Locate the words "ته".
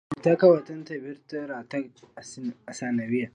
0.87-0.93